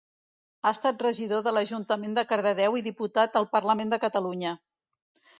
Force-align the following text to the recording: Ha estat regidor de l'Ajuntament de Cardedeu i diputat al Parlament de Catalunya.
Ha 0.61 0.69
estat 0.75 1.01
regidor 1.05 1.43
de 1.47 1.51
l'Ajuntament 1.57 2.17
de 2.19 2.23
Cardedeu 2.31 2.77
i 2.79 2.83
diputat 2.87 3.37
al 3.41 3.45
Parlament 3.57 3.93
de 3.93 3.99
Catalunya. 4.07 4.55